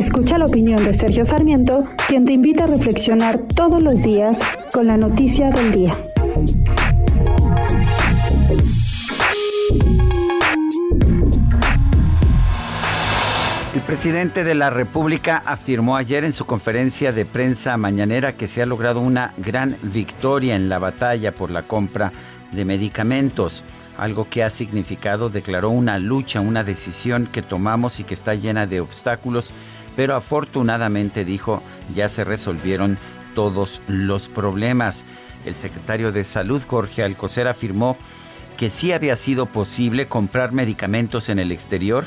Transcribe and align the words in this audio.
Escucha 0.00 0.38
la 0.38 0.46
opinión 0.46 0.82
de 0.82 0.94
Sergio 0.94 1.26
Sarmiento, 1.26 1.86
quien 2.08 2.24
te 2.24 2.32
invita 2.32 2.64
a 2.64 2.68
reflexionar 2.68 3.38
todos 3.54 3.82
los 3.82 4.02
días 4.02 4.38
con 4.72 4.86
la 4.86 4.96
noticia 4.96 5.50
del 5.50 5.72
día. 5.72 5.94
El 13.74 13.80
presidente 13.86 14.42
de 14.42 14.54
la 14.54 14.70
República 14.70 15.42
afirmó 15.44 15.98
ayer 15.98 16.24
en 16.24 16.32
su 16.32 16.46
conferencia 16.46 17.12
de 17.12 17.26
prensa 17.26 17.76
mañanera 17.76 18.38
que 18.38 18.48
se 18.48 18.62
ha 18.62 18.66
logrado 18.66 19.00
una 19.00 19.34
gran 19.36 19.76
victoria 19.82 20.56
en 20.56 20.70
la 20.70 20.78
batalla 20.78 21.32
por 21.32 21.50
la 21.50 21.62
compra 21.62 22.10
de 22.52 22.64
medicamentos, 22.64 23.62
algo 23.98 24.26
que 24.30 24.44
ha 24.44 24.48
significado, 24.48 25.28
declaró, 25.28 25.68
una 25.68 25.98
lucha, 25.98 26.40
una 26.40 26.64
decisión 26.64 27.26
que 27.30 27.42
tomamos 27.42 28.00
y 28.00 28.04
que 28.04 28.14
está 28.14 28.34
llena 28.34 28.66
de 28.66 28.80
obstáculos, 28.80 29.52
pero 29.96 30.16
afortunadamente 30.16 31.24
dijo, 31.24 31.62
ya 31.94 32.08
se 32.08 32.24
resolvieron 32.24 32.98
todos 33.34 33.80
los 33.88 34.28
problemas. 34.28 35.02
El 35.44 35.54
secretario 35.54 36.12
de 36.12 36.24
Salud, 36.24 36.62
Jorge 36.66 37.02
Alcocer, 37.02 37.48
afirmó 37.48 37.96
que 38.56 38.70
sí 38.70 38.92
había 38.92 39.16
sido 39.16 39.46
posible 39.46 40.06
comprar 40.06 40.52
medicamentos 40.52 41.28
en 41.28 41.38
el 41.38 41.50
exterior, 41.50 42.04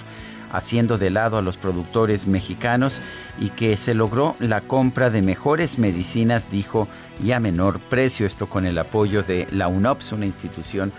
haciendo 0.51 0.99
de 0.99 1.09
lado 1.09 1.37
a 1.37 1.41
los 1.41 1.57
productores 1.57 2.27
mexicanos 2.27 2.99
y 3.39 3.49
que 3.49 3.75
se 3.75 3.95
logró 3.95 4.35
la 4.39 4.61
compra 4.61 5.09
de 5.09 5.23
mejores 5.23 5.79
medicinas, 5.79 6.51
dijo, 6.51 6.87
y 7.23 7.31
a 7.31 7.39
menor 7.39 7.79
precio, 7.79 8.27
esto 8.27 8.45
con 8.45 8.67
el 8.67 8.77
apoyo 8.77 9.23
de 9.23 9.47
la 9.51 9.67
UNOPS, 9.67 10.11
una 10.11 10.27
institución 10.27 10.91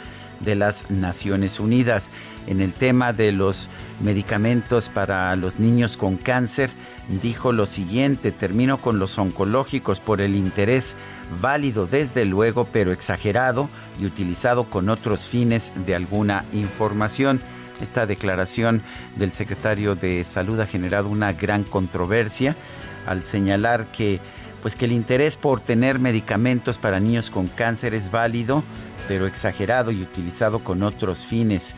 de 0.45 0.55
las 0.55 0.91
Naciones 0.91 1.61
Unidas. 1.61 2.09
En 2.47 2.61
el 2.61 2.73
tema 2.73 3.13
de 3.13 3.33
los 3.33 3.69
medicamentos 4.01 4.89
para 4.89 5.35
los 5.37 5.59
niños 5.59 5.97
con 5.97 6.17
cáncer, 6.17 6.71
dijo 7.23 7.53
lo 7.53 7.67
siguiente, 7.67 8.33
termino 8.33 8.79
con 8.79 8.99
los 8.99 9.19
oncológicos 9.19 10.01
por 10.01 10.21
el 10.21 10.35
interés 10.37 10.95
válido 11.41 11.87
desde 11.87 12.25
luego, 12.25 12.67
pero 12.67 12.93
exagerado 12.93 13.69
y 14.01 14.07
utilizado 14.07 14.65
con 14.65 14.89
otros 14.89 15.27
fines 15.27 15.73
de 15.87 15.95
alguna 15.95 16.45
información. 16.53 17.41
Esta 17.81 18.07
declaración 18.07 18.83
del 19.17 19.33
secretario 19.33 19.95
de 19.95 20.25
Salud 20.25 20.61
ha 20.61 20.67
generado 20.67 21.09
una 21.09 21.33
gran 21.33 21.65
controversia 21.65 22.57
al 23.07 23.23
señalar 23.23 23.87
que 23.87 24.21
pues 24.63 24.77
que 24.77 24.87
el 24.87 24.93
interés 24.93 25.37
por 25.37 25.61
tener 25.61 25.99
medicamentos 25.99 26.79
para 26.79 26.99
niños 26.99 27.29
con 27.29 27.49
cáncer 27.49 27.93
es 27.93 28.11
válido, 28.11 28.63
pero 29.07 29.27
exagerado 29.27 29.91
y 29.91 30.03
utilizado 30.03 30.61
con 30.61 30.83
otros 30.83 31.19
fines 31.27 31.75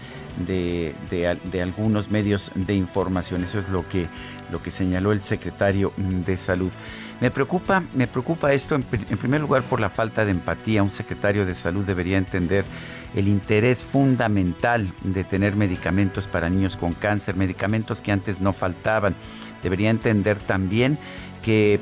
de, 0.47 0.95
de, 1.11 1.63
algunos 1.63 2.11
medios 2.11 2.51
de 2.55 2.75
información. 2.75 3.45
Eso 3.45 3.59
es 3.59 3.69
lo 3.69 3.89
que, 3.89 4.07
lo 4.51 4.63
que 4.63 4.71
señaló 4.71 5.13
el 5.13 5.21
secretario 5.21 5.93
de 5.97 6.37
Salud. 6.37 6.71
Me 7.21 7.31
preocupa, 7.31 7.83
me 7.95 8.07
preocupa 8.07 8.53
esto 8.53 8.75
en, 8.75 8.85
en 9.09 9.17
primer 9.17 9.41
lugar 9.41 9.63
por 9.63 9.81
la 9.81 9.89
falta 9.89 10.25
de 10.25 10.33
empatía. 10.33 10.83
Un 10.83 10.91
secretario 10.91 11.47
de 11.47 11.55
Salud 11.55 11.85
debería 11.85 12.19
entender 12.19 12.65
el 13.15 13.29
interés 13.29 13.83
fundamental 13.83 14.93
de 15.03 15.25
tener 15.25 15.57
medicamentos 15.57 16.27
para 16.27 16.51
niños 16.51 16.77
con 16.77 16.93
cáncer, 16.93 17.35
medicamentos 17.37 18.03
que 18.03 18.13
antes 18.13 18.43
no 18.43 18.53
faltaban. 18.53 19.15
Debería 19.63 19.89
entender 19.89 20.37
también 20.37 20.99
que 21.47 21.75
eh, 21.75 21.81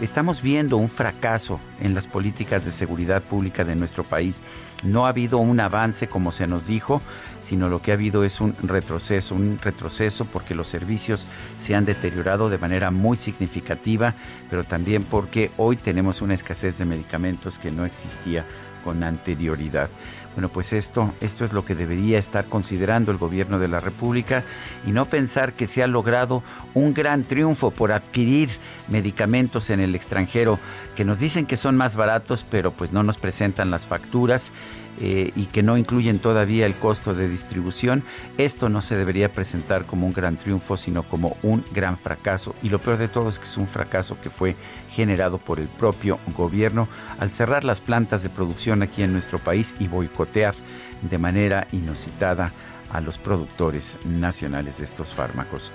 estamos 0.00 0.40
viendo 0.40 0.78
un 0.78 0.88
fracaso 0.88 1.60
en 1.82 1.94
las 1.94 2.06
políticas 2.06 2.64
de 2.64 2.72
seguridad 2.72 3.22
pública 3.22 3.62
de 3.62 3.76
nuestro 3.76 4.02
país. 4.02 4.40
No 4.82 5.04
ha 5.04 5.10
habido 5.10 5.36
un 5.36 5.60
avance 5.60 6.08
como 6.08 6.32
se 6.32 6.46
nos 6.46 6.66
dijo, 6.66 7.02
sino 7.42 7.68
lo 7.68 7.82
que 7.82 7.90
ha 7.90 7.94
habido 7.94 8.24
es 8.24 8.40
un 8.40 8.56
retroceso, 8.62 9.34
un 9.34 9.58
retroceso 9.58 10.24
porque 10.24 10.54
los 10.54 10.68
servicios 10.68 11.26
se 11.60 11.74
han 11.74 11.84
deteriorado 11.84 12.48
de 12.48 12.56
manera 12.56 12.90
muy 12.90 13.18
significativa, 13.18 14.14
pero 14.48 14.64
también 14.64 15.02
porque 15.02 15.50
hoy 15.58 15.76
tenemos 15.76 16.22
una 16.22 16.32
escasez 16.32 16.78
de 16.78 16.86
medicamentos 16.86 17.58
que 17.58 17.70
no 17.70 17.84
existía 17.84 18.46
con 18.84 19.02
anterioridad. 19.02 19.90
Bueno, 20.34 20.48
pues 20.48 20.72
esto, 20.72 21.14
esto 21.20 21.44
es 21.44 21.52
lo 21.52 21.64
que 21.64 21.74
debería 21.74 22.18
estar 22.18 22.46
considerando 22.46 23.12
el 23.12 23.18
gobierno 23.18 23.58
de 23.58 23.68
la 23.68 23.80
República 23.80 24.42
y 24.86 24.90
no 24.90 25.04
pensar 25.04 25.52
que 25.52 25.66
se 25.66 25.82
ha 25.82 25.86
logrado 25.86 26.42
un 26.74 26.92
gran 26.92 27.24
triunfo 27.24 27.70
por 27.70 27.92
adquirir 27.92 28.50
medicamentos 28.88 29.70
en 29.70 29.80
el 29.80 29.94
extranjero 29.94 30.58
que 30.96 31.04
nos 31.04 31.20
dicen 31.20 31.46
que 31.46 31.56
son 31.56 31.76
más 31.76 31.96
baratos, 31.96 32.44
pero 32.50 32.72
pues 32.72 32.92
no 32.92 33.02
nos 33.02 33.16
presentan 33.16 33.70
las 33.70 33.86
facturas 33.86 34.52
eh, 35.00 35.32
y 35.34 35.46
que 35.46 35.64
no 35.64 35.76
incluyen 35.76 36.20
todavía 36.20 36.66
el 36.66 36.74
costo 36.74 37.14
de 37.14 37.28
distribución, 37.28 38.04
esto 38.38 38.68
no 38.68 38.80
se 38.80 38.96
debería 38.96 39.32
presentar 39.32 39.86
como 39.86 40.06
un 40.06 40.12
gran 40.12 40.36
triunfo, 40.36 40.76
sino 40.76 41.02
como 41.02 41.36
un 41.42 41.64
gran 41.72 41.98
fracaso. 41.98 42.54
Y 42.62 42.68
lo 42.68 42.80
peor 42.80 42.98
de 42.98 43.08
todo 43.08 43.28
es 43.28 43.40
que 43.40 43.46
es 43.46 43.56
un 43.56 43.66
fracaso 43.66 44.20
que 44.20 44.30
fue 44.30 44.54
generado 44.90 45.38
por 45.38 45.58
el 45.58 45.66
propio 45.66 46.18
gobierno 46.36 46.88
al 47.18 47.30
cerrar 47.30 47.64
las 47.64 47.80
plantas 47.80 48.22
de 48.22 48.28
producción 48.28 48.82
aquí 48.82 49.02
en 49.02 49.12
nuestro 49.12 49.38
país 49.38 49.74
y 49.80 49.88
boicotear 49.88 50.23
de 50.26 51.18
manera 51.18 51.66
inusitada 51.72 52.52
a 52.92 53.00
los 53.00 53.18
productores 53.18 53.96
nacionales 54.04 54.78
de 54.78 54.84
estos 54.84 55.12
fármacos. 55.12 55.70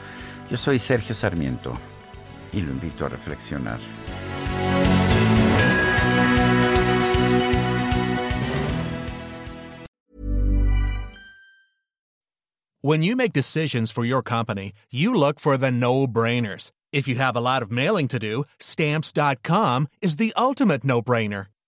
Yo 0.50 0.58
soy 0.58 0.80
Sergio 0.80 1.14
Sarmiento 1.14 1.74
y 2.52 2.62
lo 2.62 2.72
invito 2.72 3.06
a 3.06 3.10
reflexionar. 3.10 3.80
When 12.82 13.04
you 13.04 13.18
make 13.18 13.34
decisions 13.34 13.92
for 13.92 14.06
your 14.06 14.24
company, 14.24 14.72
you 14.90 15.14
look 15.14 15.40
for 15.40 15.58
the 15.58 15.70
no-brainers. 15.70 16.72
If 16.94 17.08
you 17.10 17.16
have 17.16 17.36
a 17.36 17.42
lot 17.42 17.62
of 17.62 17.70
mailing 17.70 18.08
to 18.08 18.18
do, 18.18 18.46
stamps.com 18.60 19.90
is 20.02 20.16
the 20.16 20.34
ultimate 20.38 20.86
no-brainer. 20.86 21.48